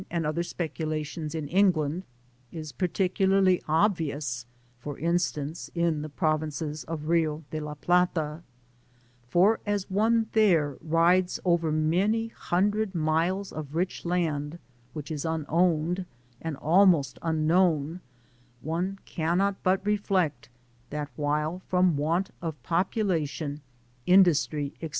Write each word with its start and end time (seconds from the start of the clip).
S77 0.01 0.07
and 0.09 0.25
other 0.25 0.41
speculations 0.41 1.35
in 1.35 1.47
England, 1.47 2.03
is 2.51 2.71
particularly 2.71 3.61
obvious— 3.67 4.47
^for 4.83 4.99
instance, 4.99 5.69
in 5.75 6.01
the 6.01 6.09
provinces 6.09 6.83
of 6.85 7.07
Rio 7.07 7.43
de 7.51 7.59
la 7.59 7.75
Plata; 7.75 8.41
for 9.29 9.59
as 9.63 9.87
one 9.91 10.25
there 10.31 10.75
rides 10.81 11.39
over 11.45 11.71
many 11.71 12.29
hundred 12.29 12.95
miles 12.95 13.51
of 13.51 13.75
rich 13.75 14.03
land, 14.03 14.57
which 14.93 15.11
is 15.11 15.23
unowned, 15.23 16.07
and 16.41 16.57
almost 16.57 17.19
unknown, 17.21 17.99
one 18.63 18.97
cannot 19.05 19.61
but 19.61 19.85
reflect, 19.85 20.49
that 20.89 21.09
while, 21.15 21.61
from 21.67 21.95
want 21.95 22.31
of 22.41 22.57
population, 22.63 23.61
industry, 24.07 24.73
&c. 24.81 24.89